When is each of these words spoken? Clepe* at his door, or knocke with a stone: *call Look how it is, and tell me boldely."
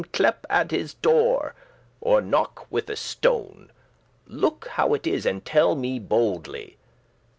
Clepe* 0.13 0.47
at 0.49 0.71
his 0.71 0.95
door, 0.95 1.53
or 2.01 2.21
knocke 2.23 2.65
with 2.71 2.89
a 2.89 2.95
stone: 2.95 3.71
*call 4.25 4.35
Look 4.35 4.67
how 4.69 4.95
it 4.95 5.05
is, 5.05 5.27
and 5.27 5.45
tell 5.45 5.75
me 5.75 5.99
boldely." 5.99 6.77